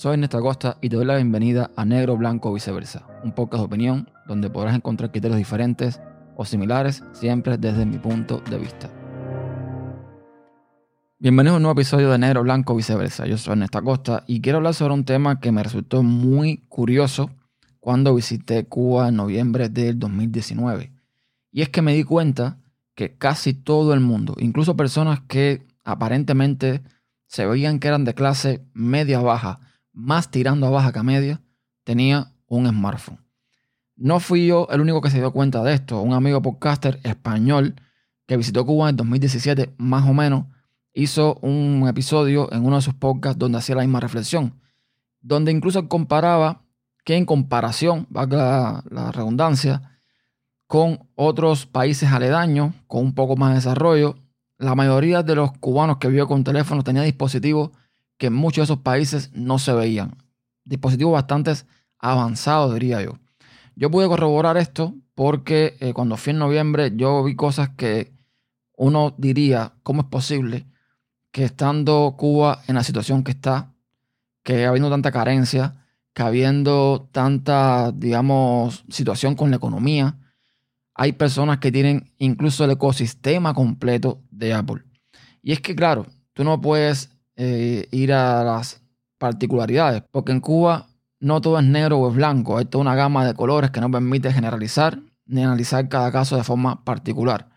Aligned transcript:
Soy 0.00 0.16
Néstor 0.16 0.40
Costa 0.40 0.78
y 0.80 0.88
te 0.88 0.96
doy 0.96 1.04
la 1.04 1.16
bienvenida 1.16 1.72
a 1.76 1.84
Negro, 1.84 2.16
Blanco, 2.16 2.54
Viceversa, 2.54 3.06
un 3.22 3.32
podcast 3.32 3.60
de 3.60 3.66
opinión 3.66 4.08
donde 4.26 4.48
podrás 4.48 4.74
encontrar 4.74 5.10
criterios 5.10 5.36
diferentes 5.36 6.00
o 6.36 6.46
similares 6.46 7.04
siempre 7.12 7.58
desde 7.58 7.84
mi 7.84 7.98
punto 7.98 8.40
de 8.48 8.56
vista. 8.56 8.90
Bienvenido 11.18 11.52
a 11.52 11.56
un 11.58 11.64
nuevo 11.64 11.78
episodio 11.78 12.10
de 12.10 12.16
Negro, 12.16 12.42
Blanco, 12.42 12.74
Viceversa. 12.74 13.26
Yo 13.26 13.36
soy 13.36 13.56
Néstor 13.56 13.84
Costa 13.84 14.24
y 14.26 14.40
quiero 14.40 14.56
hablar 14.56 14.72
sobre 14.72 14.94
un 14.94 15.04
tema 15.04 15.38
que 15.38 15.52
me 15.52 15.62
resultó 15.62 16.02
muy 16.02 16.64
curioso 16.70 17.28
cuando 17.78 18.14
visité 18.14 18.64
Cuba 18.64 19.08
en 19.08 19.16
noviembre 19.16 19.68
del 19.68 19.98
2019. 19.98 20.94
Y 21.52 21.60
es 21.60 21.68
que 21.68 21.82
me 21.82 21.92
di 21.92 22.04
cuenta 22.04 22.56
que 22.94 23.18
casi 23.18 23.52
todo 23.52 23.92
el 23.92 24.00
mundo, 24.00 24.34
incluso 24.38 24.78
personas 24.78 25.20
que 25.28 25.66
aparentemente 25.84 26.80
se 27.26 27.44
veían 27.44 27.78
que 27.78 27.88
eran 27.88 28.06
de 28.06 28.14
clase 28.14 28.64
media 28.72 29.20
baja, 29.20 29.60
más 29.92 30.30
tirando 30.30 30.66
a 30.66 30.70
baja 30.70 30.92
que 30.92 30.98
a 30.98 31.02
media, 31.02 31.40
tenía 31.84 32.32
un 32.46 32.68
smartphone. 32.68 33.18
No 33.96 34.18
fui 34.20 34.46
yo 34.46 34.66
el 34.70 34.80
único 34.80 35.00
que 35.00 35.10
se 35.10 35.18
dio 35.18 35.32
cuenta 35.32 35.62
de 35.62 35.74
esto. 35.74 36.00
Un 36.00 36.14
amigo 36.14 36.40
podcaster 36.40 37.00
español 37.02 37.74
que 38.26 38.36
visitó 38.36 38.64
Cuba 38.64 38.88
en 38.88 38.96
2017, 38.96 39.74
más 39.76 40.08
o 40.08 40.14
menos, 40.14 40.46
hizo 40.92 41.34
un 41.42 41.86
episodio 41.88 42.52
en 42.52 42.64
uno 42.64 42.76
de 42.76 42.82
sus 42.82 42.94
podcasts 42.94 43.38
donde 43.38 43.58
hacía 43.58 43.74
la 43.74 43.82
misma 43.82 44.00
reflexión, 44.00 44.60
donde 45.20 45.52
incluso 45.52 45.88
comparaba 45.88 46.62
que 47.04 47.16
en 47.16 47.26
comparación, 47.26 48.06
valga 48.10 48.84
la 48.90 49.12
redundancia, 49.12 49.98
con 50.66 51.08
otros 51.16 51.66
países 51.66 52.10
aledaños, 52.12 52.74
con 52.86 53.02
un 53.02 53.14
poco 53.14 53.36
más 53.36 53.50
de 53.50 53.56
desarrollo, 53.56 54.16
la 54.56 54.74
mayoría 54.74 55.22
de 55.22 55.34
los 55.34 55.52
cubanos 55.58 55.96
que 55.96 56.08
vio 56.08 56.28
con 56.28 56.44
teléfono 56.44 56.84
tenía 56.84 57.02
dispositivos 57.02 57.70
que 58.20 58.26
en 58.26 58.34
muchos 58.34 58.68
de 58.68 58.74
esos 58.74 58.82
países 58.82 59.30
no 59.32 59.58
se 59.58 59.72
veían. 59.72 60.18
Dispositivos 60.64 61.14
bastante 61.14 61.54
avanzados, 61.98 62.74
diría 62.74 63.02
yo. 63.02 63.18
Yo 63.74 63.90
pude 63.90 64.08
corroborar 64.08 64.58
esto 64.58 64.94
porque 65.14 65.78
eh, 65.80 65.94
cuando 65.94 66.18
fui 66.18 66.32
en 66.32 66.38
noviembre 66.38 66.92
yo 66.94 67.24
vi 67.24 67.34
cosas 67.34 67.70
que 67.70 68.12
uno 68.76 69.14
diría, 69.16 69.72
¿cómo 69.82 70.02
es 70.02 70.08
posible 70.08 70.66
que 71.32 71.44
estando 71.44 72.14
Cuba 72.18 72.60
en 72.66 72.74
la 72.74 72.84
situación 72.84 73.24
que 73.24 73.30
está, 73.30 73.72
que 74.42 74.66
habiendo 74.66 74.90
tanta 74.90 75.12
carencia, 75.12 75.86
que 76.12 76.22
habiendo 76.22 77.08
tanta, 77.12 77.90
digamos, 77.90 78.84
situación 78.90 79.34
con 79.34 79.48
la 79.48 79.56
economía, 79.56 80.18
hay 80.94 81.12
personas 81.12 81.56
que 81.56 81.72
tienen 81.72 82.12
incluso 82.18 82.64
el 82.64 82.72
ecosistema 82.72 83.54
completo 83.54 84.20
de 84.30 84.52
Apple. 84.52 84.82
Y 85.40 85.52
es 85.52 85.60
que, 85.62 85.74
claro, 85.74 86.06
tú 86.34 86.44
no 86.44 86.60
puedes 86.60 87.10
eh, 87.42 87.88
ir 87.90 88.12
a 88.12 88.44
las 88.44 88.82
particularidades, 89.16 90.02
porque 90.10 90.30
en 90.30 90.40
Cuba 90.40 90.88
no 91.20 91.40
todo 91.40 91.58
es 91.58 91.64
negro 91.64 91.98
o 91.98 92.10
es 92.10 92.14
blanco, 92.14 92.58
hay 92.58 92.66
toda 92.66 92.82
una 92.82 92.94
gama 92.94 93.24
de 93.24 93.32
colores 93.32 93.70
que 93.70 93.80
no 93.80 93.90
permite 93.90 94.30
generalizar 94.30 95.00
ni 95.24 95.42
analizar 95.42 95.88
cada 95.88 96.12
caso 96.12 96.36
de 96.36 96.44
forma 96.44 96.84
particular. 96.84 97.48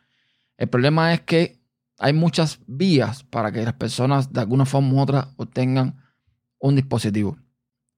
El 0.55 0.69
problema 0.69 1.13
es 1.13 1.19
que 1.19 1.59
hay 1.99 2.13
muchas 2.13 2.59
vías 2.65 3.25
para 3.25 3.51
que 3.51 3.61
las 3.65 3.73
personas 3.73 4.31
de 4.31 4.39
alguna 4.39 4.65
forma 4.65 4.93
u 4.93 5.01
otra 5.01 5.27
obtengan 5.35 5.97
un 6.59 6.77
dispositivo. 6.77 7.37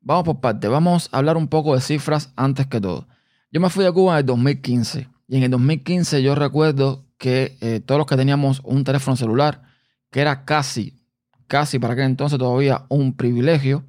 Vamos 0.01 0.23
por 0.23 0.39
parte, 0.39 0.67
vamos 0.67 1.09
a 1.11 1.19
hablar 1.19 1.37
un 1.37 1.47
poco 1.47 1.75
de 1.75 1.81
cifras 1.81 2.33
antes 2.35 2.65
que 2.65 2.81
todo. 2.81 3.07
Yo 3.51 3.61
me 3.61 3.69
fui 3.69 3.85
a 3.85 3.91
Cuba 3.91 4.13
en 4.13 4.19
el 4.21 4.25
2015 4.25 5.07
y 5.27 5.37
en 5.37 5.43
el 5.43 5.51
2015 5.51 6.23
yo 6.23 6.33
recuerdo 6.33 7.05
que 7.19 7.59
eh, 7.61 7.79
todos 7.79 7.99
los 7.99 8.07
que 8.07 8.17
teníamos 8.17 8.61
un 8.63 8.83
teléfono 8.83 9.15
celular, 9.15 9.61
que 10.09 10.21
era 10.21 10.45
casi 10.45 11.04
casi 11.47 11.79
para 11.79 11.93
aquel 11.93 12.05
entonces 12.05 12.39
todavía 12.39 12.85
un 12.89 13.13
privilegio. 13.13 13.83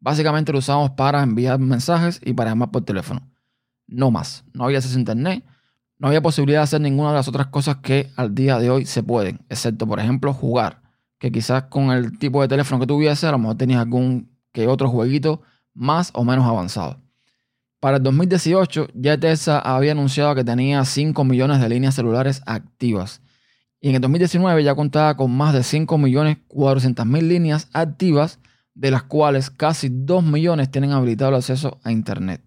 Básicamente 0.00 0.52
lo 0.52 0.58
usamos 0.58 0.90
para 0.90 1.22
enviar 1.22 1.58
mensajes 1.58 2.20
y 2.24 2.32
para 2.32 2.50
llamar 2.50 2.70
por 2.70 2.84
teléfono. 2.84 3.20
No 3.86 4.10
más. 4.10 4.44
No 4.52 4.64
había 4.64 4.78
acceso 4.78 4.96
a 4.96 5.00
internet. 5.00 5.44
No 5.98 6.08
había 6.08 6.20
posibilidad 6.20 6.60
de 6.60 6.64
hacer 6.64 6.80
ninguna 6.80 7.10
de 7.10 7.16
las 7.16 7.28
otras 7.28 7.46
cosas 7.46 7.76
que 7.76 8.10
al 8.16 8.34
día 8.34 8.58
de 8.58 8.70
hoy 8.70 8.86
se 8.86 9.04
pueden, 9.04 9.40
excepto, 9.48 9.86
por 9.86 10.00
ejemplo, 10.00 10.32
jugar. 10.32 10.82
Que 11.18 11.30
quizás 11.30 11.64
con 11.64 11.92
el 11.92 12.18
tipo 12.18 12.42
de 12.42 12.48
teléfono 12.48 12.80
que 12.80 12.88
tuviese, 12.88 13.28
a 13.28 13.30
lo 13.30 13.38
mejor 13.38 13.56
tenías 13.56 13.80
algún 13.80 14.28
que 14.50 14.66
otro 14.66 14.88
jueguito 14.88 15.42
más 15.74 16.10
o 16.14 16.24
menos 16.24 16.44
avanzado. 16.44 16.98
Para 17.78 17.98
el 17.98 18.02
2018, 18.02 18.88
ya 18.94 19.18
Tesla 19.18 19.58
había 19.58 19.92
anunciado 19.92 20.34
que 20.34 20.44
tenía 20.44 20.84
5 20.84 21.24
millones 21.24 21.60
de 21.60 21.68
líneas 21.68 21.94
celulares 21.94 22.42
activas 22.46 23.20
y 23.84 23.88
en 23.88 23.96
el 23.96 24.00
2019 24.00 24.62
ya 24.62 24.76
contaba 24.76 25.16
con 25.16 25.36
más 25.36 25.52
de 25.52 25.60
5.400.000 25.60 27.20
líneas 27.20 27.68
activas, 27.72 28.38
de 28.74 28.92
las 28.92 29.02
cuales 29.02 29.50
casi 29.50 29.88
2 29.90 30.22
millones 30.22 30.70
tienen 30.70 30.92
habilitado 30.92 31.30
el 31.30 31.36
acceso 31.38 31.80
a 31.82 31.90
Internet. 31.90 32.40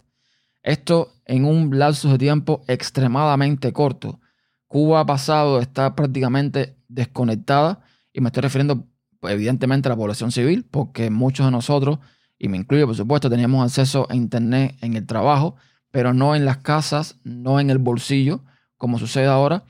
Esto 0.64 1.12
en 1.26 1.44
un 1.44 1.78
lapso 1.78 2.10
de 2.10 2.18
tiempo 2.18 2.64
extremadamente 2.70 3.74
corto. 3.74 4.22
Cuba 4.68 5.02
ha 5.02 5.06
pasado 5.06 5.60
de 5.60 5.68
prácticamente 5.92 6.78
desconectada, 6.88 7.82
y 8.14 8.22
me 8.22 8.30
estoy 8.30 8.42
refiriendo 8.42 8.88
pues, 9.20 9.34
evidentemente 9.34 9.90
a 9.90 9.92
la 9.92 9.98
población 9.98 10.32
civil, 10.32 10.66
porque 10.72 11.10
muchos 11.10 11.46
de 11.46 11.52
nosotros, 11.52 12.00
y 12.40 12.48
me 12.48 12.56
incluyo 12.56 12.88
por 12.88 12.96
supuesto, 12.96 13.30
teníamos 13.30 13.62
acceso 13.62 14.08
a 14.10 14.16
Internet 14.16 14.78
en 14.80 14.96
el 14.96 15.06
trabajo, 15.06 15.58
pero 15.92 16.14
no 16.14 16.34
en 16.34 16.46
las 16.46 16.60
casas, 16.60 17.20
no 17.26 17.60
en 17.60 17.70
el 17.70 17.78
bolsillo, 17.78 18.46
como 18.78 19.00
sucede 19.00 19.28
ahora 19.28 19.66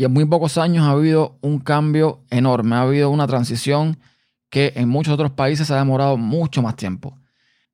y 0.00 0.04
en 0.04 0.12
muy 0.14 0.24
pocos 0.24 0.56
años 0.56 0.86
ha 0.86 0.92
habido 0.92 1.36
un 1.42 1.58
cambio 1.58 2.24
enorme, 2.30 2.74
ha 2.74 2.80
habido 2.80 3.10
una 3.10 3.26
transición 3.26 3.98
que 4.48 4.72
en 4.76 4.88
muchos 4.88 5.12
otros 5.12 5.32
países 5.32 5.70
ha 5.70 5.76
demorado 5.76 6.16
mucho 6.16 6.62
más 6.62 6.76
tiempo. 6.76 7.18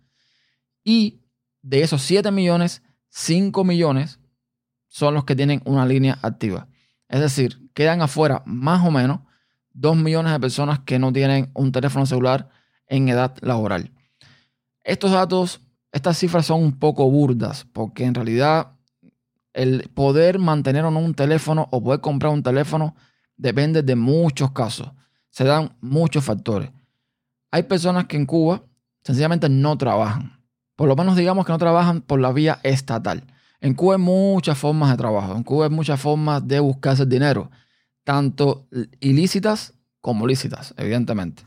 Y 0.84 1.24
de 1.60 1.82
esos 1.82 2.02
7 2.02 2.30
millones, 2.30 2.84
5 3.08 3.64
millones 3.64 4.20
son 4.92 5.14
los 5.14 5.24
que 5.24 5.34
tienen 5.34 5.62
una 5.64 5.86
línea 5.86 6.18
activa. 6.20 6.68
Es 7.08 7.20
decir, 7.20 7.70
quedan 7.72 8.02
afuera 8.02 8.42
más 8.44 8.86
o 8.86 8.90
menos 8.90 9.20
2 9.72 9.96
millones 9.96 10.32
de 10.32 10.38
personas 10.38 10.80
que 10.80 10.98
no 10.98 11.14
tienen 11.14 11.50
un 11.54 11.72
teléfono 11.72 12.04
celular 12.04 12.50
en 12.86 13.08
edad 13.08 13.34
laboral. 13.40 13.90
Estos 14.84 15.12
datos, 15.12 15.62
estas 15.92 16.18
cifras 16.18 16.44
son 16.44 16.62
un 16.62 16.78
poco 16.78 17.10
burdas 17.10 17.66
porque 17.72 18.04
en 18.04 18.14
realidad 18.14 18.72
el 19.54 19.88
poder 19.94 20.38
mantener 20.38 20.84
o 20.84 20.90
no 20.90 21.00
un 21.00 21.14
teléfono 21.14 21.68
o 21.70 21.82
poder 21.82 22.02
comprar 22.02 22.30
un 22.30 22.42
teléfono 22.42 22.94
depende 23.38 23.82
de 23.82 23.96
muchos 23.96 24.52
casos. 24.52 24.92
Se 25.30 25.44
dan 25.44 25.74
muchos 25.80 26.22
factores. 26.22 26.70
Hay 27.50 27.62
personas 27.62 28.04
que 28.04 28.18
en 28.18 28.26
Cuba 28.26 28.62
sencillamente 29.02 29.48
no 29.48 29.78
trabajan. 29.78 30.38
Por 30.76 30.86
lo 30.86 30.96
menos 30.96 31.16
digamos 31.16 31.46
que 31.46 31.52
no 31.52 31.58
trabajan 31.58 32.02
por 32.02 32.20
la 32.20 32.30
vía 32.30 32.60
estatal. 32.62 33.24
En 33.62 33.74
Cuba 33.74 33.94
hay 33.94 34.00
muchas 34.00 34.58
formas 34.58 34.90
de 34.90 34.96
trabajo, 34.96 35.36
en 35.36 35.44
Cuba 35.44 35.66
hay 35.66 35.70
muchas 35.70 36.00
formas 36.00 36.46
de 36.46 36.58
buscarse 36.58 37.06
dinero, 37.06 37.48
tanto 38.02 38.66
ilícitas 38.98 39.74
como 40.00 40.26
lícitas, 40.26 40.74
evidentemente. 40.76 41.44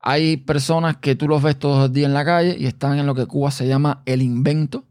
Hay 0.00 0.38
personas 0.38 0.96
que 0.96 1.14
tú 1.14 1.28
los 1.28 1.40
ves 1.40 1.56
todos 1.56 1.78
los 1.78 1.92
días 1.92 2.08
en 2.08 2.14
la 2.14 2.24
calle 2.24 2.56
y 2.58 2.66
están 2.66 2.98
en 2.98 3.06
lo 3.06 3.14
que 3.14 3.26
Cuba 3.26 3.52
se 3.52 3.68
llama 3.68 4.02
el 4.04 4.20
invento, 4.20 4.84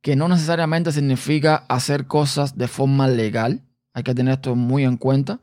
que 0.00 0.16
no 0.16 0.26
necesariamente 0.26 0.90
significa 0.90 1.66
hacer 1.68 2.06
cosas 2.06 2.56
de 2.56 2.66
forma 2.66 3.06
legal. 3.06 3.60
Hay 3.92 4.02
que 4.02 4.14
tener 4.14 4.32
esto 4.32 4.56
muy 4.56 4.84
en 4.84 4.96
cuenta. 4.96 5.38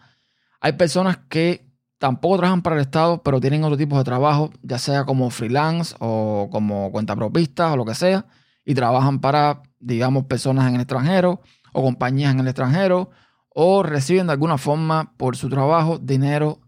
Hay 0.59 0.71
personas 0.73 1.19
que 1.29 1.69
tampoco 1.99 2.37
trabajan 2.37 2.63
para 2.63 2.77
el 2.77 2.81
Estado, 2.81 3.21
pero 3.21 3.39
tienen 3.39 3.63
otro 3.63 3.77
tipo 3.77 3.95
de 3.95 4.03
trabajo, 4.03 4.49
ya 4.63 4.79
sea 4.79 5.05
como 5.05 5.29
freelance 5.29 5.95
o 5.99 6.49
como 6.51 6.91
cuentapropistas 6.91 7.73
o 7.73 7.77
lo 7.77 7.85
que 7.85 7.93
sea, 7.93 8.25
y 8.65 8.73
trabajan 8.73 9.19
para 9.19 9.61
digamos, 9.79 10.25
personas 10.25 10.67
en 10.67 10.75
el 10.75 10.81
extranjero 10.81 11.41
o 11.73 11.83
compañías 11.83 12.33
en 12.33 12.39
el 12.39 12.47
extranjero 12.47 13.09
o 13.49 13.83
reciben 13.83 14.27
de 14.27 14.33
alguna 14.33 14.57
forma 14.57 15.13
por 15.17 15.35
su 15.35 15.49
trabajo 15.49 15.97
dinero 15.97 16.59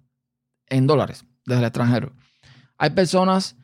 en 0.68 0.88
dólares 0.88 1.26
desde 1.46 1.62
el 1.62 1.68
extranjero. 1.68 2.14
Hay 2.78 2.92
personas 2.92 3.56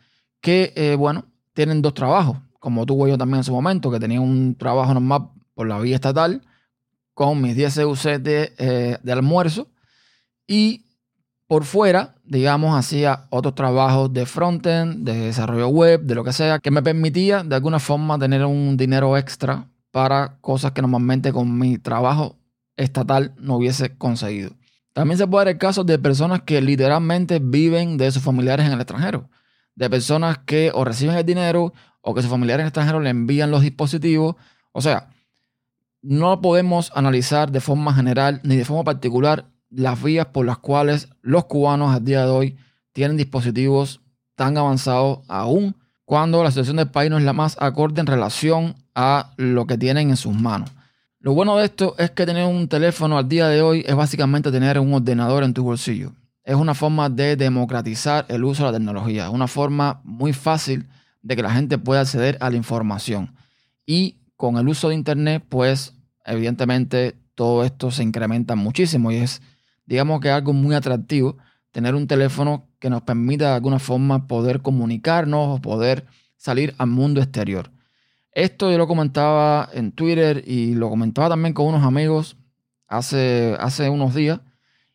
que, 0.42 0.74
eh, 0.76 0.96
bueno, 0.96 1.26
tienen 1.54 1.82
dos 1.82 1.94
trabajos, 1.94 2.38
como 2.60 2.86
tuve 2.86 3.10
yo 3.10 3.18
también 3.18 3.40
en 3.40 3.44
su 3.44 3.54
momento, 3.54 3.90
que 3.90 4.00
tenía 4.00 4.22
un 4.22 4.56
trabajo 4.56 4.94
normal 4.94 5.30
por 5.54 5.68
la 5.68 5.80
vía 5.80 5.96
estatal, 5.96 6.42
con 7.14 7.42
mis 7.42 7.56
10 7.56 7.80
CUC 7.86 8.04
de, 8.20 8.54
eh, 8.58 8.98
de 9.02 9.12
almuerzo, 9.12 9.72
y 10.46 10.85
por 11.48 11.64
fuera, 11.64 12.16
digamos, 12.24 12.78
hacía 12.78 13.28
otros 13.30 13.56
trabajos 13.56 14.12
de 14.12 14.26
frontend, 14.26 15.06
de 15.06 15.28
desarrollo 15.28 15.68
web, 15.68 16.02
de 16.02 16.16
lo 16.16 16.24
que 16.24 16.34
sea, 16.34 16.60
que 16.60 16.72
me 16.72 16.82
permitía 16.82 17.44
de 17.44 17.56
alguna 17.56 17.80
forma 17.80 18.18
tener 18.18 18.44
un 18.46 18.78
dinero 18.78 19.16
extra 19.18 19.70
para 19.92 20.38
cosas 20.42 20.72
que 20.72 20.82
normalmente 20.82 21.32
con 21.32 21.58
mi 21.58 21.78
trabajo 21.78 22.38
estatal 22.76 23.34
no 23.38 23.58
hubiese 23.58 23.96
conseguido. 23.96 24.52
También 24.94 25.18
se 25.18 25.28
puede 25.28 25.46
dar 25.46 25.54
el 25.54 25.60
caso 25.60 25.84
de 25.84 26.00
personas 26.00 26.42
que 26.42 26.62
literalmente 26.62 27.40
viven 27.40 27.98
de 27.98 28.12
sus 28.12 28.24
familiares 28.24 28.66
en 28.66 28.74
el 28.74 28.80
extranjero, 28.80 29.30
de 29.76 29.90
personas 29.90 30.40
que 30.40 30.72
o 30.74 30.84
reciben 30.84 31.16
el 31.16 31.26
dinero 31.26 31.74
o 32.02 32.14
que 32.14 32.22
sus 32.22 32.32
familiares 32.32 32.62
en 32.62 32.66
el 32.66 32.70
extranjero 32.70 33.00
le 33.00 33.10
envían 33.10 33.52
los 33.52 33.62
dispositivos. 33.62 34.36
O 34.72 34.82
sea, 34.82 35.10
no 36.02 36.42
podemos 36.42 36.92
analizar 36.96 37.52
de 37.52 37.62
forma 37.62 37.94
general 37.94 38.40
ni 38.44 38.56
de 38.56 38.66
forma 38.66 38.84
particular 38.84 39.46
las 39.70 40.02
vías 40.02 40.28
por 40.28 40.46
las 40.46 40.58
cuales 40.58 41.10
los 41.22 41.46
cubanos 41.46 41.94
al 41.94 42.04
día 42.04 42.26
de 42.26 42.32
hoy 42.32 42.58
tienen 42.94 43.18
dispositivos 43.18 44.02
tan 44.36 44.58
avanzados 44.58 45.20
aún 45.28 45.76
cuando 46.06 46.44
la 46.44 46.52
situación 46.52 46.78
del 46.78 46.92
país 46.92 47.10
no 47.10 47.18
es 47.18 47.24
la 47.24 47.34
más 47.34 47.58
acorde 47.60 48.02
en 48.02 48.08
relación 48.08 48.76
a 48.94 49.34
lo 49.38 49.66
que 49.68 49.78
tienen 49.78 50.10
en 50.10 50.18
sus 50.18 50.34
manos. 50.34 50.72
Lo 51.20 51.34
bueno 51.34 51.58
de 51.58 51.66
esto 51.66 51.96
es 51.98 52.12
que 52.12 52.26
tener 52.26 52.46
un 52.46 52.68
teléfono 52.68 53.18
al 53.18 53.28
día 53.28 53.48
de 53.48 53.62
hoy 53.62 53.84
es 53.88 53.96
básicamente 53.96 54.52
tener 54.52 54.80
un 54.80 54.94
ordenador 54.94 55.44
en 55.44 55.54
tu 55.54 55.64
bolsillo. 55.64 56.12
Es 56.44 56.56
una 56.56 56.76
forma 56.76 57.10
de 57.10 57.36
democratizar 57.36 58.26
el 58.30 58.44
uso 58.44 58.64
de 58.64 58.72
la 58.72 58.78
tecnología, 58.78 59.32
una 59.32 59.48
forma 59.48 60.02
muy 60.04 60.34
fácil 60.34 60.86
de 61.24 61.36
que 61.36 61.42
la 61.42 61.52
gente 61.52 61.80
pueda 61.80 62.02
acceder 62.02 62.38
a 62.40 62.52
la 62.52 62.58
información. 62.58 63.36
Y 63.88 64.18
con 64.36 64.58
el 64.58 64.68
uso 64.68 64.90
de 64.90 64.96
Internet, 64.96 65.44
pues 65.50 65.94
evidentemente 66.24 67.16
todo 67.34 67.64
esto 67.64 67.90
se 67.90 68.04
incrementa 68.04 68.56
muchísimo 68.56 69.12
y 69.12 69.16
es, 69.16 69.42
digamos 69.86 70.20
que 70.20 70.30
algo 70.30 70.54
muy 70.54 70.76
atractivo 70.76 71.38
tener 71.72 71.94
un 71.96 72.08
teléfono 72.08 72.68
que 72.80 72.90
nos 72.90 73.02
permita 73.02 73.50
de 73.50 73.56
alguna 73.56 73.80
forma 73.80 74.28
poder 74.28 74.62
comunicarnos 74.62 75.58
o 75.58 75.62
poder 75.62 76.06
salir 76.38 76.74
al 76.78 76.88
mundo 76.88 77.22
exterior. 77.22 77.72
Esto 78.32 78.72
yo 78.72 78.78
lo 78.78 78.88
comentaba 78.88 79.70
en 79.74 79.92
Twitter 79.92 80.44
y 80.48 80.74
lo 80.76 80.90
comentaba 80.90 81.30
también 81.30 81.54
con 81.54 81.68
unos 81.68 81.84
amigos 81.84 82.38
hace, 82.88 83.56
hace 83.60 83.90
unos 83.90 84.14
días 84.14 84.40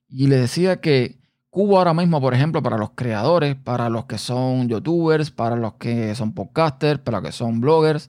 y 0.08 0.26
les 0.26 0.40
decía 0.40 0.80
que 0.80 1.20
Cuba 1.50 1.78
ahora 1.78 1.94
mismo, 1.94 2.20
por 2.20 2.32
ejemplo, 2.32 2.62
para 2.62 2.78
los 2.78 2.90
creadores, 2.90 3.56
para 3.56 3.88
los 3.88 4.04
que 4.04 4.18
son 4.18 4.68
youtubers, 4.68 5.32
para 5.32 5.56
los 5.56 5.74
que 5.74 6.14
son 6.14 6.32
podcasters, 6.32 7.00
para 7.00 7.18
los 7.18 7.26
que 7.26 7.32
son 7.32 7.60
bloggers, 7.60 8.08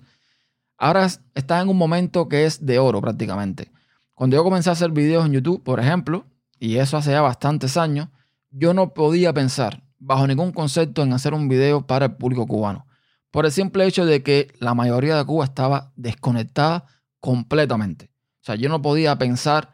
ahora 0.77 1.07
está 1.33 1.59
en 1.59 1.69
un 1.69 1.77
momento 1.77 2.29
que 2.29 2.45
es 2.45 2.65
de 2.65 2.77
oro 2.77 3.01
prácticamente. 3.01 3.71
Cuando 4.13 4.35
yo 4.35 4.43
comencé 4.43 4.69
a 4.69 4.73
hacer 4.73 4.91
videos 4.91 5.25
en 5.25 5.33
YouTube, 5.33 5.63
por 5.63 5.79
ejemplo, 5.79 6.25
y 6.61 6.77
eso 6.77 6.95
hace 6.95 7.11
ya 7.11 7.19
bastantes 7.19 7.75
años, 7.75 8.07
yo 8.51 8.73
no 8.73 8.93
podía 8.93 9.33
pensar 9.33 9.83
bajo 9.99 10.25
ningún 10.25 10.53
concepto 10.53 11.03
en 11.03 11.11
hacer 11.11 11.33
un 11.33 11.49
video 11.49 11.85
para 11.85 12.05
el 12.05 12.13
público 12.13 12.47
cubano 12.47 12.85
por 13.31 13.45
el 13.45 13.51
simple 13.51 13.87
hecho 13.87 14.05
de 14.05 14.21
que 14.21 14.53
la 14.59 14.75
mayoría 14.75 15.15
de 15.15 15.25
Cuba 15.25 15.45
estaba 15.45 15.93
desconectada 15.95 16.85
completamente. 17.19 18.11
O 18.41 18.43
sea, 18.43 18.55
yo 18.55 18.69
no 18.69 18.81
podía 18.81 19.17
pensar 19.17 19.73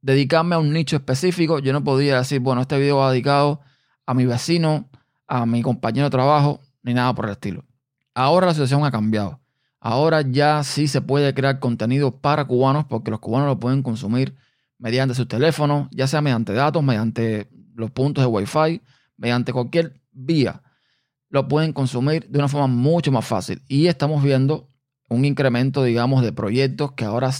dedicarme 0.00 0.54
a 0.54 0.58
un 0.58 0.72
nicho 0.72 0.96
específico, 0.96 1.58
yo 1.58 1.74
no 1.74 1.84
podía 1.84 2.18
decir, 2.18 2.40
bueno, 2.40 2.62
este 2.62 2.78
video 2.78 2.96
va 2.96 3.10
dedicado 3.12 3.60
a 4.06 4.14
mi 4.14 4.24
vecino, 4.24 4.88
a 5.28 5.44
mi 5.44 5.62
compañero 5.62 6.06
de 6.06 6.10
trabajo, 6.10 6.60
ni 6.82 6.94
nada 6.94 7.14
por 7.14 7.26
el 7.26 7.32
estilo. 7.32 7.64
Ahora 8.14 8.46
la 8.46 8.54
situación 8.54 8.84
ha 8.84 8.90
cambiado. 8.90 9.40
Ahora 9.78 10.22
ya 10.22 10.64
sí 10.64 10.88
se 10.88 11.00
puede 11.00 11.32
crear 11.34 11.58
contenido 11.58 12.16
para 12.18 12.46
cubanos 12.46 12.86
porque 12.86 13.10
los 13.10 13.20
cubanos 13.20 13.48
lo 13.48 13.60
pueden 13.60 13.82
consumir 13.82 14.34
mediante 14.80 15.14
sus 15.14 15.28
teléfonos, 15.28 15.88
ya 15.92 16.08
sea 16.08 16.20
mediante 16.20 16.52
datos, 16.52 16.82
mediante 16.82 17.48
los 17.74 17.92
puntos 17.92 18.24
de 18.24 18.28
Wi-Fi, 18.28 18.82
mediante 19.16 19.52
cualquier 19.52 20.00
vía 20.10 20.62
lo 21.30 21.46
pueden 21.46 21.72
consumir 21.72 22.28
de 22.28 22.38
una 22.38 22.48
forma 22.48 22.66
mucho 22.66 23.10
más 23.10 23.24
fácil. 23.24 23.62
Y 23.68 23.86
estamos 23.86 24.22
viendo 24.22 24.68
un 25.08 25.24
incremento, 25.24 25.82
digamos, 25.82 26.22
de 26.22 26.32
proyectos 26.32 26.92
que 26.92 27.04
ahora 27.04 27.30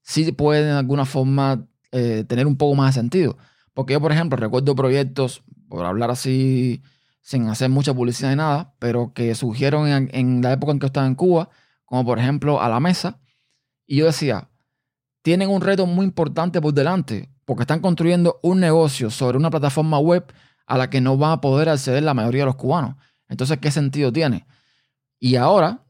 sí 0.00 0.30
pueden 0.32 0.66
de 0.66 0.72
alguna 0.72 1.04
forma 1.04 1.66
eh, 1.90 2.24
tener 2.26 2.46
un 2.46 2.56
poco 2.56 2.74
más 2.76 2.94
de 2.94 3.00
sentido. 3.00 3.36
Porque 3.74 3.94
yo, 3.94 4.00
por 4.00 4.12
ejemplo, 4.12 4.36
recuerdo 4.36 4.74
proyectos, 4.74 5.42
por 5.68 5.84
hablar 5.84 6.10
así, 6.10 6.82
sin 7.20 7.48
hacer 7.48 7.68
mucha 7.68 7.92
publicidad 7.92 8.30
ni 8.30 8.36
nada, 8.36 8.74
pero 8.78 9.12
que 9.12 9.34
surgieron 9.34 9.88
en, 9.88 10.08
en 10.12 10.40
la 10.40 10.52
época 10.52 10.72
en 10.72 10.78
que 10.78 10.86
estaba 10.86 11.06
en 11.06 11.14
Cuba, 11.16 11.50
como 11.84 12.04
por 12.04 12.18
ejemplo 12.18 12.60
a 12.62 12.68
la 12.68 12.80
mesa. 12.80 13.20
Y 13.86 13.96
yo 13.96 14.06
decía, 14.06 14.50
tienen 15.22 15.48
un 15.48 15.60
reto 15.60 15.86
muy 15.86 16.04
importante 16.04 16.60
por 16.60 16.74
delante, 16.74 17.30
porque 17.44 17.62
están 17.62 17.80
construyendo 17.80 18.38
un 18.42 18.60
negocio 18.60 19.10
sobre 19.10 19.38
una 19.38 19.50
plataforma 19.50 19.98
web 19.98 20.24
a 20.66 20.78
la 20.78 20.90
que 20.90 21.00
no 21.00 21.16
van 21.16 21.32
a 21.32 21.40
poder 21.40 21.68
acceder 21.68 22.02
la 22.02 22.14
mayoría 22.14 22.42
de 22.42 22.46
los 22.46 22.56
cubanos. 22.56 22.96
Entonces, 23.28 23.58
¿qué 23.58 23.70
sentido 23.70 24.12
tiene? 24.12 24.46
Y 25.18 25.36
ahora 25.36 25.84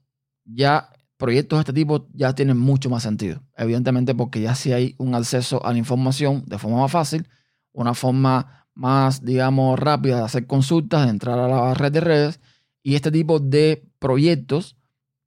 ya 0.45 0.91
proyectos 1.17 1.59
de 1.59 1.61
este 1.61 1.73
tipo 1.73 2.09
ya 2.13 2.35
tienen 2.35 2.59
mucho 2.59 2.91
más 2.91 3.03
sentido. 3.03 3.43
Evidentemente 3.57 4.15
porque 4.15 4.41
ya 4.41 4.55
sí 4.55 4.73
hay 4.73 4.95
un 4.99 5.15
acceso 5.15 5.65
a 5.65 5.73
la 5.73 5.79
información 5.79 6.45
de 6.47 6.59
forma 6.59 6.79
más 6.79 6.91
fácil, 6.91 7.29
una 7.73 7.95
forma 7.95 8.67
más, 8.75 9.25
digamos, 9.25 9.79
rápida 9.79 10.19
de 10.19 10.25
hacer 10.25 10.47
consultas, 10.47 11.05
de 11.05 11.11
entrar 11.11 11.39
a 11.39 11.49
la 11.49 11.75
red 11.75 11.93
de 11.93 12.01
redes. 12.01 12.41
Y 12.83 12.97
este 12.97 13.11
tipo 13.11 13.39
de 13.39 13.89
proyectos 13.99 14.77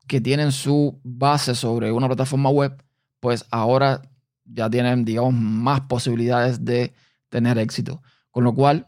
que 0.08 0.22
tienen 0.22 0.52
su 0.52 1.00
base 1.04 1.56
sobre 1.56 1.92
una 1.92 2.08
plataforma 2.08 2.50
web, 2.50 2.84
pues 3.20 3.46
ahora 3.52 4.02
ya 4.46 4.70
tienen, 4.70 5.06
digamos, 5.06 5.34
más 5.34 5.82
posibilidades 5.82 6.64
de 6.64 6.94
tener 7.30 7.58
éxito. 7.58 8.02
Con 8.32 8.44
lo 8.44 8.54
cual, 8.54 8.88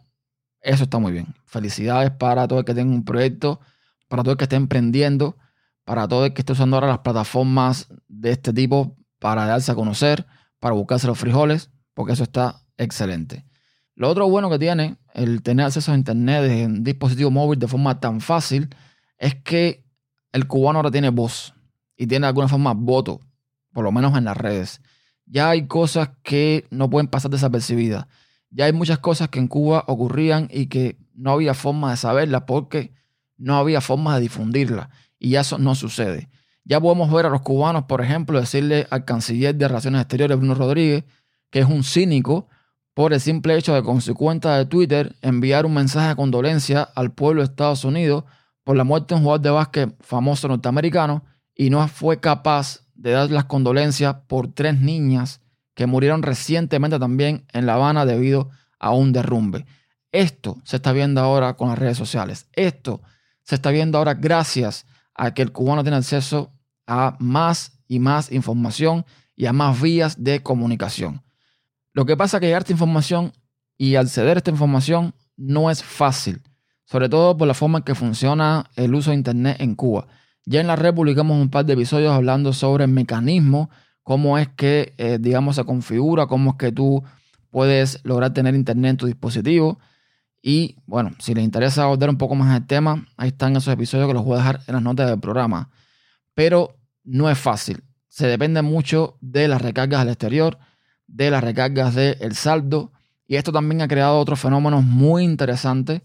eso 0.61 0.83
está 0.83 0.99
muy 0.99 1.11
bien. 1.11 1.27
Felicidades 1.45 2.11
para 2.11 2.47
todo 2.47 2.59
el 2.59 2.65
que 2.65 2.73
tenga 2.73 2.93
un 2.93 3.05
proyecto, 3.05 3.59
para 4.07 4.23
todo 4.23 4.33
el 4.33 4.37
que 4.37 4.45
esté 4.45 4.55
emprendiendo, 4.55 5.37
para 5.83 6.07
todo 6.07 6.25
el 6.25 6.33
que 6.33 6.41
esté 6.41 6.53
usando 6.53 6.75
ahora 6.75 6.87
las 6.87 6.99
plataformas 6.99 7.87
de 8.07 8.31
este 8.31 8.53
tipo 8.53 8.97
para 9.19 9.45
darse 9.45 9.71
a 9.71 9.75
conocer, 9.75 10.25
para 10.59 10.75
buscarse 10.75 11.07
los 11.07 11.17
frijoles, 11.17 11.71
porque 11.93 12.13
eso 12.13 12.23
está 12.23 12.61
excelente. 12.77 13.45
Lo 13.95 14.09
otro 14.09 14.29
bueno 14.29 14.49
que 14.49 14.59
tiene 14.59 14.97
el 15.13 15.41
tener 15.41 15.65
acceso 15.65 15.91
a 15.91 15.95
Internet 15.95 16.43
en 16.51 16.83
dispositivo 16.83 17.31
móvil 17.31 17.57
de 17.57 17.67
forma 17.67 17.99
tan 17.99 18.21
fácil 18.21 18.69
es 19.17 19.35
que 19.35 19.83
el 20.31 20.47
cubano 20.47 20.79
ahora 20.79 20.91
tiene 20.91 21.09
voz 21.09 21.53
y 21.95 22.05
tiene 22.05 22.25
de 22.25 22.27
alguna 22.27 22.47
forma 22.47 22.73
voto, 22.73 23.21
por 23.77 23.83
lo 23.83 23.91
menos 23.91 24.17
en 24.17 24.23
las 24.23 24.35
redes. 24.35 24.81
Ya 25.27 25.51
hay 25.51 25.67
cosas 25.67 26.09
que 26.23 26.65
no 26.71 26.89
pueden 26.89 27.09
pasar 27.09 27.29
desapercibidas. 27.29 28.07
Ya 28.49 28.65
hay 28.65 28.73
muchas 28.73 28.97
cosas 28.97 29.29
que 29.29 29.37
en 29.37 29.47
Cuba 29.47 29.83
ocurrían 29.85 30.47
y 30.51 30.65
que 30.65 30.97
no 31.13 31.33
había 31.33 31.53
forma 31.53 31.91
de 31.91 31.97
saberlas 31.97 32.45
porque 32.47 32.91
no 33.37 33.55
había 33.55 33.79
forma 33.79 34.15
de 34.15 34.21
difundirlas. 34.21 34.89
Y 35.19 35.29
ya 35.29 35.41
eso 35.41 35.59
no 35.59 35.75
sucede. 35.75 36.27
Ya 36.63 36.81
podemos 36.81 37.11
ver 37.11 37.27
a 37.27 37.29
los 37.29 37.43
cubanos, 37.43 37.83
por 37.83 38.01
ejemplo, 38.01 38.39
decirle 38.39 38.87
al 38.89 39.05
canciller 39.05 39.53
de 39.53 39.67
Relaciones 39.67 40.01
Exteriores, 40.01 40.37
Bruno 40.37 40.55
Rodríguez, 40.55 41.03
que 41.51 41.59
es 41.59 41.67
un 41.67 41.83
cínico 41.83 42.47
por 42.95 43.13
el 43.13 43.21
simple 43.21 43.55
hecho 43.55 43.75
de 43.75 43.83
con 43.83 44.01
su 44.01 44.15
cuenta 44.15 44.57
de 44.57 44.65
Twitter 44.65 45.15
enviar 45.21 45.67
un 45.67 45.75
mensaje 45.75 46.07
de 46.07 46.15
condolencia 46.15 46.81
al 46.81 47.11
pueblo 47.11 47.43
de 47.43 47.49
Estados 47.49 47.83
Unidos 47.83 48.23
por 48.63 48.75
la 48.75 48.83
muerte 48.83 49.13
de 49.13 49.19
un 49.19 49.21
jugador 49.21 49.41
de 49.41 49.51
básquet 49.51 49.95
famoso 50.03 50.47
norteamericano 50.47 51.23
y 51.53 51.69
no 51.69 51.87
fue 51.87 52.19
capaz 52.19 52.86
de 52.97 53.11
dar 53.11 53.31
las 53.31 53.45
condolencias 53.45 54.15
por 54.27 54.53
tres 54.53 54.79
niñas 54.79 55.41
que 55.73 55.85
murieron 55.85 56.23
recientemente 56.23 56.99
también 56.99 57.45
en 57.53 57.65
La 57.65 57.75
Habana 57.75 58.05
debido 58.05 58.49
a 58.79 58.91
un 58.91 59.13
derrumbe. 59.13 59.65
Esto 60.11 60.57
se 60.63 60.77
está 60.77 60.91
viendo 60.91 61.21
ahora 61.21 61.55
con 61.55 61.69
las 61.69 61.77
redes 61.77 61.97
sociales. 61.97 62.47
Esto 62.53 63.01
se 63.43 63.55
está 63.55 63.71
viendo 63.71 63.97
ahora 63.97 64.15
gracias 64.15 64.85
a 65.13 65.33
que 65.33 65.41
el 65.41 65.51
cubano 65.51 65.83
tiene 65.83 65.97
acceso 65.97 66.51
a 66.87 67.15
más 67.19 67.79
y 67.87 67.99
más 67.99 68.31
información 68.31 69.05
y 69.35 69.45
a 69.45 69.53
más 69.53 69.79
vías 69.79 70.23
de 70.23 70.41
comunicación. 70.41 71.21
Lo 71.93 72.05
que 72.05 72.17
pasa 72.17 72.37
es 72.37 72.41
que 72.41 72.47
llegar 72.47 72.61
a 72.61 72.63
esta 72.63 72.73
información 72.73 73.33
y 73.77 73.95
acceder 73.95 74.37
a 74.37 74.39
esta 74.39 74.51
información 74.51 75.13
no 75.35 75.69
es 75.69 75.83
fácil, 75.83 76.41
sobre 76.85 77.09
todo 77.09 77.37
por 77.37 77.47
la 77.47 77.53
forma 77.53 77.79
en 77.79 77.83
que 77.83 77.95
funciona 77.95 78.65
el 78.75 78.95
uso 78.95 79.11
de 79.11 79.17
Internet 79.17 79.57
en 79.59 79.75
Cuba. 79.75 80.07
Ya 80.49 80.61
en 80.61 80.67
la 80.67 80.77
red 80.77 80.95
publicamos 80.95 81.37
un 81.37 81.49
par 81.49 81.65
de 81.65 81.73
episodios 81.73 82.13
hablando 82.13 82.53
sobre 82.53 82.85
el 82.85 82.91
mecanismo 82.91 83.69
cómo 84.01 84.37
es 84.37 84.47
que, 84.47 84.93
eh, 84.97 85.17
digamos, 85.19 85.57
se 85.57 85.65
configura, 85.65 86.27
cómo 86.27 86.51
es 86.51 86.55
que 86.55 86.71
tú 86.71 87.03
puedes 87.51 87.99
lograr 88.05 88.31
tener 88.31 88.55
internet 88.55 88.91
en 88.91 88.97
tu 88.97 89.05
dispositivo. 89.07 89.79
Y 90.41 90.77
bueno, 90.85 91.11
si 91.19 91.33
les 91.33 91.43
interesa 91.43 91.83
abordar 91.83 92.09
un 92.09 92.17
poco 92.17 92.33
más 92.33 92.55
el 92.55 92.65
tema, 92.65 93.05
ahí 93.17 93.27
están 93.27 93.57
esos 93.57 93.73
episodios 93.73 94.07
que 94.07 94.13
los 94.13 94.23
voy 94.23 94.35
a 94.35 94.37
dejar 94.37 94.61
en 94.67 94.75
las 94.75 94.81
notas 94.81 95.09
del 95.09 95.19
programa. 95.19 95.69
Pero 96.33 96.77
no 97.03 97.29
es 97.29 97.37
fácil. 97.37 97.83
Se 98.07 98.27
depende 98.27 98.61
mucho 98.61 99.17
de 99.19 99.49
las 99.49 99.61
recargas 99.61 99.99
al 99.99 100.07
exterior, 100.07 100.57
de 101.07 101.29
las 101.29 101.43
recargas 101.43 101.93
del 101.93 102.35
saldo. 102.35 102.93
Y 103.27 103.35
esto 103.35 103.51
también 103.51 103.81
ha 103.81 103.89
creado 103.89 104.17
otros 104.17 104.39
fenómenos 104.39 104.85
muy 104.85 105.25
interesantes, 105.25 106.03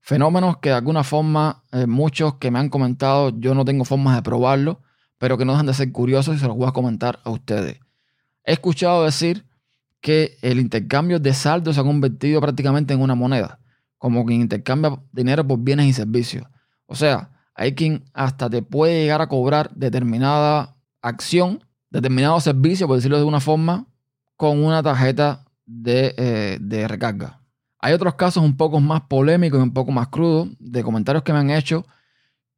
Fenómenos 0.00 0.58
que 0.58 0.70
de 0.70 0.76
alguna 0.76 1.04
forma 1.04 1.64
eh, 1.72 1.86
muchos 1.86 2.34
que 2.34 2.50
me 2.50 2.58
han 2.58 2.68
comentado, 2.68 3.30
yo 3.38 3.54
no 3.54 3.64
tengo 3.64 3.84
formas 3.84 4.16
de 4.16 4.22
probarlo, 4.22 4.80
pero 5.18 5.36
que 5.36 5.44
no 5.44 5.52
dejan 5.52 5.66
de 5.66 5.74
ser 5.74 5.92
curiosos 5.92 6.36
y 6.36 6.38
se 6.38 6.46
los 6.46 6.56
voy 6.56 6.68
a 6.68 6.72
comentar 6.72 7.20
a 7.24 7.30
ustedes. 7.30 7.80
He 8.44 8.52
escuchado 8.52 9.04
decir 9.04 9.46
que 10.00 10.38
el 10.42 10.60
intercambio 10.60 11.18
de 11.18 11.34
saldo 11.34 11.72
se 11.72 11.80
ha 11.80 11.84
convertido 11.84 12.40
prácticamente 12.40 12.94
en 12.94 13.00
una 13.00 13.14
moneda, 13.14 13.58
como 13.98 14.24
quien 14.24 14.40
intercambia 14.40 14.98
dinero 15.12 15.46
por 15.46 15.58
bienes 15.58 15.86
y 15.86 15.92
servicios. 15.92 16.46
O 16.86 16.94
sea, 16.94 17.30
hay 17.54 17.74
quien 17.74 18.04
hasta 18.14 18.48
te 18.48 18.62
puede 18.62 19.02
llegar 19.02 19.20
a 19.20 19.28
cobrar 19.28 19.70
determinada 19.74 20.76
acción, 21.02 21.64
determinado 21.90 22.40
servicio, 22.40 22.86
por 22.86 22.96
decirlo 22.96 23.18
de 23.18 23.24
una 23.24 23.40
forma, 23.40 23.86
con 24.36 24.64
una 24.64 24.82
tarjeta 24.82 25.44
de, 25.66 26.14
eh, 26.16 26.58
de 26.60 26.86
recarga. 26.86 27.42
Hay 27.80 27.92
otros 27.92 28.14
casos 28.14 28.42
un 28.42 28.56
poco 28.56 28.80
más 28.80 29.02
polémicos 29.02 29.60
y 29.60 29.62
un 29.62 29.72
poco 29.72 29.92
más 29.92 30.08
crudos 30.08 30.48
de 30.58 30.82
comentarios 30.82 31.22
que 31.22 31.32
me 31.32 31.38
han 31.38 31.50
hecho 31.50 31.86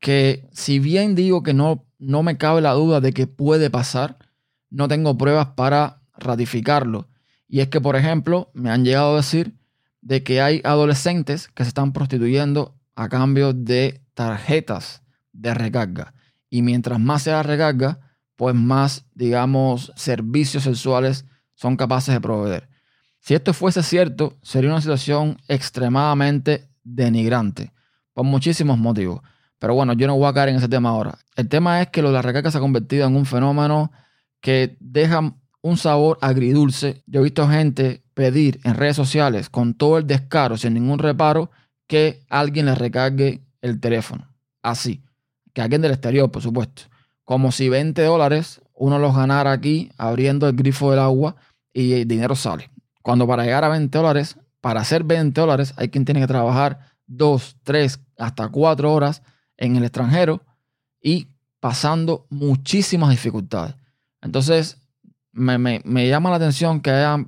que 0.00 0.48
si 0.52 0.78
bien 0.78 1.14
digo 1.14 1.42
que 1.42 1.54
no, 1.54 1.86
no 1.98 2.22
me 2.22 2.38
cabe 2.38 2.62
la 2.62 2.72
duda 2.72 3.00
de 3.00 3.12
que 3.12 3.26
puede 3.26 3.70
pasar, 3.70 4.18
no 4.70 4.88
tengo 4.88 5.16
pruebas 5.16 5.48
para 5.48 6.00
ratificarlo. 6.16 7.08
Y 7.46 7.60
es 7.60 7.68
que, 7.68 7.80
por 7.80 7.96
ejemplo, 7.96 8.50
me 8.54 8.70
han 8.70 8.84
llegado 8.84 9.12
a 9.12 9.16
decir 9.16 9.54
de 10.00 10.22
que 10.22 10.40
hay 10.40 10.62
adolescentes 10.64 11.48
que 11.48 11.64
se 11.64 11.68
están 11.68 11.92
prostituyendo 11.92 12.74
a 12.94 13.08
cambio 13.08 13.52
de 13.52 14.02
tarjetas 14.14 15.02
de 15.32 15.52
recarga. 15.52 16.14
Y 16.48 16.62
mientras 16.62 16.98
más 16.98 17.22
se 17.22 17.30
la 17.30 17.42
recarga, 17.42 18.00
pues 18.36 18.54
más, 18.54 19.04
digamos, 19.14 19.92
servicios 19.96 20.64
sexuales 20.64 21.26
son 21.54 21.76
capaces 21.76 22.14
de 22.14 22.20
proveer. 22.20 22.69
Si 23.20 23.34
esto 23.34 23.52
fuese 23.52 23.82
cierto, 23.82 24.38
sería 24.42 24.70
una 24.70 24.80
situación 24.80 25.36
extremadamente 25.46 26.68
denigrante, 26.82 27.72
por 28.12 28.24
muchísimos 28.24 28.78
motivos. 28.78 29.20
Pero 29.58 29.74
bueno, 29.74 29.92
yo 29.92 30.06
no 30.06 30.16
voy 30.16 30.26
a 30.26 30.32
caer 30.32 30.48
en 30.48 30.56
ese 30.56 30.68
tema 30.68 30.88
ahora. 30.88 31.18
El 31.36 31.48
tema 31.48 31.82
es 31.82 31.88
que 31.88 32.00
lo 32.00 32.08
de 32.08 32.14
la 32.14 32.22
recarga 32.22 32.50
se 32.50 32.56
ha 32.58 32.62
convertido 32.62 33.06
en 33.06 33.14
un 33.14 33.26
fenómeno 33.26 33.92
que 34.40 34.76
deja 34.80 35.34
un 35.62 35.76
sabor 35.76 36.18
agridulce. 36.22 37.02
Yo 37.06 37.20
he 37.20 37.24
visto 37.24 37.46
gente 37.46 38.02
pedir 38.14 38.58
en 38.64 38.74
redes 38.74 38.96
sociales 38.96 39.50
con 39.50 39.74
todo 39.74 39.98
el 39.98 40.06
descaro, 40.06 40.56
sin 40.56 40.74
ningún 40.74 40.98
reparo, 40.98 41.50
que 41.86 42.24
alguien 42.30 42.66
le 42.66 42.74
recargue 42.74 43.42
el 43.60 43.80
teléfono. 43.80 44.28
Así. 44.62 45.02
Que 45.52 45.60
alguien 45.60 45.82
del 45.82 45.92
exterior, 45.92 46.30
por 46.30 46.42
supuesto. 46.42 46.82
Como 47.24 47.52
si 47.52 47.68
20 47.68 48.02
dólares 48.02 48.62
uno 48.72 48.98
los 48.98 49.14
ganara 49.14 49.52
aquí 49.52 49.90
abriendo 49.98 50.48
el 50.48 50.56
grifo 50.56 50.90
del 50.90 51.00
agua 51.00 51.36
y 51.72 51.92
el 51.92 52.08
dinero 52.08 52.34
sale. 52.34 52.69
Cuando 53.02 53.26
para 53.26 53.44
llegar 53.44 53.64
a 53.64 53.68
20 53.68 53.96
dólares, 53.96 54.36
para 54.60 54.80
hacer 54.80 55.04
20 55.04 55.40
dólares, 55.40 55.74
hay 55.76 55.88
quien 55.88 56.04
tiene 56.04 56.20
que 56.20 56.26
trabajar 56.26 56.80
2, 57.06 57.56
3, 57.62 58.00
hasta 58.18 58.48
4 58.48 58.92
horas 58.92 59.22
en 59.56 59.76
el 59.76 59.84
extranjero 59.84 60.42
y 61.00 61.28
pasando 61.60 62.26
muchísimas 62.30 63.10
dificultades. 63.10 63.74
Entonces, 64.22 64.78
me, 65.32 66.08
llama 66.08 66.30
la 66.30 66.36
atención 66.36 66.80
que 66.80 66.90
haya 66.90 67.24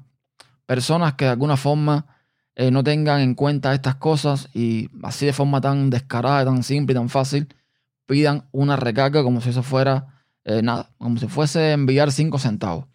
personas 0.67 1.14
que 1.14 1.26
de 1.26 1.31
alguna 1.33 1.57
forma 1.57 2.07
eh, 2.55 2.71
no 2.71 2.83
tengan 2.85 3.21
en 3.21 3.35
cuenta 3.35 3.73
estas 3.75 3.97
cosas 3.97 4.49
y 4.55 4.88
así 5.02 5.26
de 5.26 5.33
forma 5.33 5.61
tan 5.61 5.91
descarada, 5.91 6.45
tan 6.45 6.62
simple 6.62 6.93
y 6.93 6.97
tan 6.97 7.09
fácil, 7.09 7.49
pidan 8.07 8.47
una 8.52 8.76
recarga 8.76 9.23
como 9.23 9.41
si 9.41 9.50
eso 9.50 9.62
fuera 9.62 10.25
eh, 10.45 10.62
nada, 10.62 10.91
como 10.99 11.19
si 11.19 11.29
fuese 11.29 11.73
enviar 11.73 12.12
5 12.12 12.38
centavos. 12.38 12.87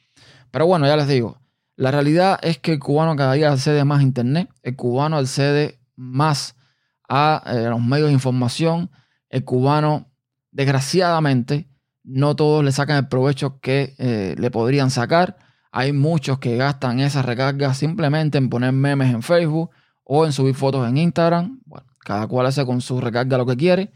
Pero 0.52 0.68
bueno, 0.68 0.86
ya 0.86 0.96
les 0.96 1.08
digo, 1.08 1.40
la 1.78 1.92
realidad 1.92 2.40
es 2.42 2.58
que 2.58 2.74
el 2.74 2.80
cubano 2.80 3.16
cada 3.16 3.34
día 3.34 3.52
accede 3.52 3.86
más 3.86 4.00
a 4.00 4.04
Internet, 4.04 4.50
el 4.64 4.76
cubano 4.76 5.18
accede 5.18 5.80
más 5.96 6.56
a 7.08 7.44
eh, 7.46 7.70
los 7.70 7.80
medios 7.80 8.08
de 8.08 8.14
información, 8.14 8.90
el 9.30 9.44
cubano, 9.44 10.12
desgraciadamente, 10.52 11.70
no 12.04 12.36
todos 12.36 12.64
le 12.64 12.72
sacan 12.72 12.98
el 12.98 13.08
provecho 13.08 13.60
que 13.60 13.94
eh, 14.00 14.36
le 14.40 14.50
podrían 14.50 14.90
sacar. 14.90 15.38
Hay 15.72 15.94
muchos 15.94 16.40
que 16.40 16.58
gastan 16.58 17.00
esas 17.00 17.26
recargas 17.26 17.78
simplemente 17.78 18.40
en 18.40 18.50
poner 18.50 18.72
memes 18.72 19.14
en 19.14 19.22
Facebook 19.22 19.70
o 20.04 20.26
en 20.26 20.32
subir 20.32 20.56
fotos 20.56 20.88
en 20.90 20.98
Instagram. 20.98 21.62
Bueno, 21.66 21.86
cada 22.00 22.26
cual 22.26 22.48
hace 22.48 22.66
con 22.66 22.82
su 22.82 23.00
recarga 23.00 23.38
lo 23.38 23.46
que 23.46 23.56
quiere, 23.56 23.92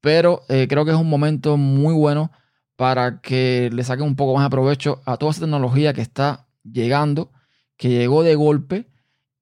pero 0.00 0.42
eh, 0.48 0.66
creo 0.68 0.84
que 0.84 0.90
es 0.90 0.96
un 0.96 1.08
momento 1.08 1.56
muy 1.56 1.94
bueno 1.94 2.32
para 2.74 3.20
que 3.20 3.70
le 3.72 3.84
saquen 3.84 4.06
un 4.06 4.16
poco 4.16 4.34
más 4.34 4.44
de 4.44 4.50
provecho 4.50 5.02
a 5.04 5.16
toda 5.18 5.30
esa 5.30 5.42
tecnología 5.42 5.92
que 5.94 6.00
está 6.00 6.45
llegando, 6.72 7.32
que 7.76 7.88
llegó 7.88 8.22
de 8.22 8.34
golpe 8.34 8.90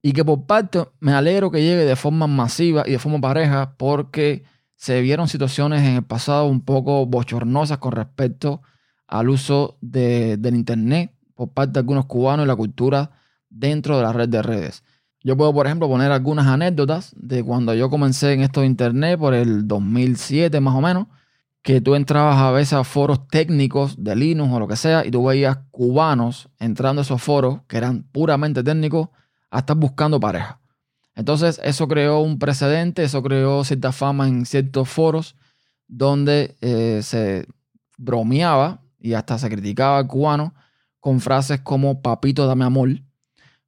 y 0.03 0.13
que 0.13 0.25
por 0.25 0.47
parte 0.47 0.87
me 1.01 1.13
alegro 1.13 1.51
que 1.51 1.63
llegue 1.63 1.85
de 1.85 1.97
forma 1.97 2.27
masiva 2.27 2.85
y 2.87 2.93
de 2.93 2.99
forma 2.99 3.21
pareja 3.21 3.75
porque 3.77 4.45
se 4.77 5.01
vieron 5.01 5.29
situaciones 5.29 5.83
en 5.83 5.97
el 5.97 6.03
pasado 6.03 6.47
un 6.47 6.61
poco 6.61 7.07
bochornosas 7.07 7.79
con 7.79 7.93
respecto 7.93 8.63
al 9.07 9.31
uso 9.31 9.79
de, 9.81 10.37
del 10.37 10.57
Internet 10.57 11.15
por 11.35 11.51
parte 11.51 11.73
de 11.73 11.81
algunos 11.81 12.07
cubanos 12.07 12.45
y 12.45 12.49
la 12.49 12.57
cultura 12.57 13.13
dentro 13.49 13.97
de 13.97 14.03
la 14.03 14.13
red 14.13 14.29
de 14.29 14.43
redes. 14.43 14.83
Yo 15.23 15.37
puedo, 15.39 15.55
por 15.55 15.67
ejemplo, 15.67 15.89
poner 15.89 16.13
algunas 16.13 16.47
anécdotas 16.47 17.15
de 17.17 17.43
cuando 17.43 17.73
yo 17.75 17.89
comencé 17.89 18.35
en 18.35 18.43
esto 18.43 18.61
de 18.61 18.67
Internet 18.67 19.19
por 19.19 19.33
el 19.33 19.67
2007 19.67 20.61
más 20.61 20.75
o 20.75 20.83
menos 20.83 21.07
que 21.65 21.81
tú 21.81 21.95
entrabas 21.95 22.37
a 22.37 22.51
veces 22.51 22.75
a 22.75 22.85
foros 22.85 23.27
técnicos 23.27 24.05
de 24.05 24.15
Linux 24.15 24.53
o 24.53 24.61
lo 24.61 24.69
que 24.69 24.77
sea 24.77 25.05
y 25.07 25.11
tú 25.11 25.25
veías 25.25 25.61
cubanos 25.71 26.51
entrando 26.59 27.01
a 27.01 27.05
esos 27.05 27.23
foros 27.23 27.63
que 27.67 27.79
eran 27.79 28.03
puramente 28.03 28.63
técnicos 28.63 29.09
a 29.51 29.61
estar 29.61 29.75
buscando 29.75 30.21
pareja. 30.21 30.61
Entonces 31.15 31.59
eso 31.65 31.89
creó 31.89 32.21
un 32.21 32.39
precedente, 32.39 33.03
eso 33.03 33.23
creó 33.23 33.65
cierta 33.65 33.93
fama 33.93 34.29
en 34.29 34.45
ciertos 34.45 34.91
foros 34.91 35.37
donde 35.89 36.55
eh, 36.61 37.01
se 37.03 37.47
bromeaba 37.97 38.83
y 38.99 39.15
hasta 39.15 39.39
se 39.39 39.49
criticaba 39.49 39.97
al 39.97 40.07
cubano 40.07 40.55
con 41.01 41.19
frases 41.21 41.63
como 41.63 42.03
papito 42.03 42.47
dame 42.47 42.67
amor, 42.67 42.91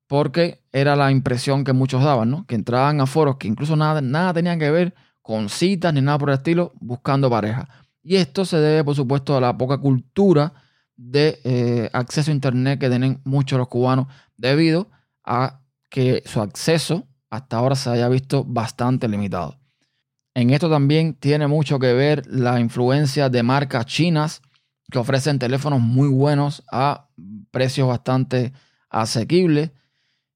porque 0.07 0.63
era 0.71 0.97
la 0.97 1.11
impresión 1.11 1.65
que 1.65 1.73
muchos 1.73 2.05
daban, 2.05 2.29
¿no? 2.31 2.47
Que 2.47 2.57
entraban 2.57 3.01
a 3.01 3.07
foros 3.07 3.37
que 3.37 3.49
incluso 3.49 3.75
nada, 3.75 4.03
nada 4.03 4.35
tenían 4.35 4.59
que 4.59 4.71
ver 4.71 4.95
con 5.23 5.49
citas 5.49 5.95
ni 5.95 6.03
nada 6.03 6.19
por 6.19 6.29
el 6.29 6.35
estilo, 6.35 6.73
buscando 6.79 7.31
pareja. 7.31 7.67
Y 8.09 8.15
esto 8.15 8.45
se 8.45 8.59
debe, 8.59 8.85
por 8.85 8.95
supuesto, 8.95 9.37
a 9.37 9.41
la 9.41 9.59
poca 9.59 9.79
cultura 9.79 10.53
de 10.95 11.41
eh, 11.43 11.91
acceso 11.93 12.31
a 12.31 12.35
Internet 12.35 12.79
que 12.79 12.89
tienen 12.89 13.21
muchos 13.25 13.59
los 13.59 13.67
cubanos 13.67 14.07
debido 14.37 14.89
a 15.25 15.63
que 15.91 16.23
su 16.25 16.41
acceso 16.41 17.09
hasta 17.31 17.57
ahora 17.57 17.75
se 17.75 17.91
haya 17.91 18.09
visto 18.09 18.45
bastante 18.45 19.09
limitado. 19.09 19.59
En 20.35 20.51
esto 20.51 20.71
también 20.71 21.15
tiene 21.15 21.49
mucho 21.49 21.81
que 21.81 21.95
ver 21.95 22.23
la 22.29 22.61
influencia 22.61 23.29
de 23.29 23.43
marcas 23.43 23.87
chinas 23.87 24.41
que 24.89 25.01
ofrecen 25.01 25.41
teléfonos 25.41 25.81
muy 25.81 26.09
buenos 26.09 26.63
a 26.71 27.09
precios 27.51 27.89
bastante 27.89 28.53
asequibles. 28.89 29.73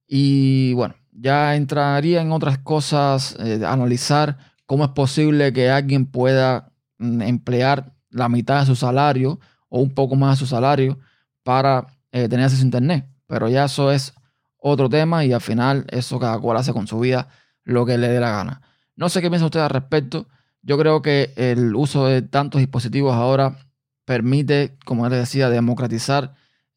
Y 0.08 0.72
bueno, 0.72 0.96
ya 1.12 1.54
entraría 1.54 2.20
en 2.20 2.32
otras 2.32 2.58
cosas, 2.58 3.36
eh, 3.38 3.60
analizar 3.64 4.38
cómo 4.66 4.82
es 4.82 4.90
posible 4.90 5.52
que 5.52 5.70
alguien 5.70 6.06
pueda 6.06 6.69
emplear 7.00 7.92
la 8.10 8.28
mitad 8.28 8.60
de 8.60 8.66
su 8.66 8.76
salario 8.76 9.40
o 9.68 9.80
un 9.80 9.90
poco 9.90 10.16
más 10.16 10.36
de 10.36 10.40
su 10.40 10.46
salario 10.46 10.98
para 11.42 11.86
eh, 12.12 12.28
tener 12.28 12.44
acceso 12.44 12.62
a 12.62 12.66
Internet. 12.66 13.06
Pero 13.26 13.48
ya 13.48 13.64
eso 13.64 13.90
es 13.90 14.12
otro 14.58 14.88
tema 14.88 15.24
y 15.24 15.32
al 15.32 15.40
final 15.40 15.86
eso 15.90 16.18
cada 16.18 16.38
cual 16.38 16.58
hace 16.58 16.72
con 16.72 16.86
su 16.86 17.00
vida 17.00 17.28
lo 17.64 17.86
que 17.86 17.98
le 17.98 18.08
dé 18.08 18.20
la 18.20 18.30
gana. 18.30 18.62
No 18.96 19.08
sé 19.08 19.22
qué 19.22 19.30
piensa 19.30 19.46
usted 19.46 19.60
al 19.60 19.70
respecto. 19.70 20.26
Yo 20.62 20.76
creo 20.76 21.00
que 21.00 21.32
el 21.36 21.74
uso 21.74 22.06
de 22.06 22.22
tantos 22.22 22.60
dispositivos 22.60 23.14
ahora 23.14 23.56
permite, 24.04 24.76
como 24.84 25.08
les 25.08 25.18
decía, 25.18 25.48
democratizar 25.48 26.34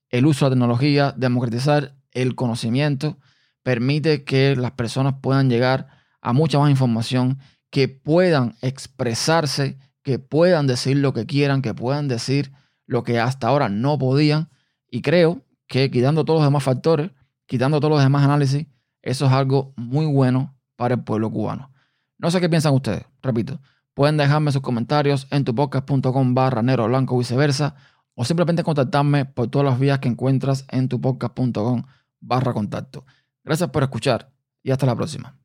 el 0.10 0.25
uso 0.25 0.46
de 0.46 0.51
la 0.51 0.56
tecnología, 0.56 1.13
democratizar 1.18 1.96
el 2.12 2.36
conocimiento, 2.36 3.18
permite 3.63 4.24
que 4.24 4.56
las 4.56 4.72
personas 4.72 5.15
puedan 5.22 5.50
llegar 5.50 5.88
a 6.22 6.32
mucha 6.32 6.60
más 6.60 6.70
información, 6.70 7.39
que 7.72 7.88
puedan 7.88 8.56
expresarse 8.62 9.77
que 10.03 10.19
puedan 10.19 10.67
decir 10.67 10.98
lo 10.98 11.13
que 11.13 11.25
quieran, 11.25 11.62
que 11.62 11.74
puedan 11.74 12.07
decir 12.07 12.51
lo 12.86 13.03
que 13.03 13.19
hasta 13.19 13.48
ahora 13.48 13.69
no 13.69 13.98
podían. 13.98 14.50
Y 14.89 15.01
creo 15.01 15.41
que 15.67 15.89
quitando 15.89 16.25
todos 16.25 16.39
los 16.39 16.48
demás 16.48 16.63
factores, 16.63 17.12
quitando 17.45 17.79
todos 17.79 17.93
los 17.93 18.03
demás 18.03 18.24
análisis, 18.24 18.67
eso 19.01 19.25
es 19.25 19.31
algo 19.31 19.74
muy 19.75 20.05
bueno 20.05 20.55
para 20.75 20.95
el 20.95 21.03
pueblo 21.03 21.31
cubano. 21.31 21.72
No 22.17 22.31
sé 22.31 22.39
qué 22.39 22.50
piensan 22.50 22.74
ustedes, 22.74 23.03
repito. 23.22 23.60
Pueden 23.93 24.17
dejarme 24.17 24.51
sus 24.51 24.62
comentarios 24.62 25.27
en 25.29 25.43
tupodcast.com 25.43 26.33
barra 26.33 26.62
negro 26.62 26.88
blanco 26.88 27.17
viceversa 27.17 27.75
o 28.15 28.25
simplemente 28.25 28.63
contactarme 28.63 29.25
por 29.25 29.50
todas 29.50 29.65
las 29.65 29.79
vías 29.79 30.00
que 30.00 30.10
encuentras 30.10 30.65
en 30.69 30.89
tupodcast.com 30.89 31.83
barra 32.19 32.53
contacto. 32.53 33.05
Gracias 33.43 33.69
por 33.69 33.83
escuchar 33.83 34.31
y 34.63 34.72
hasta 34.72 34.86
la 34.86 34.95
próxima. 34.95 35.43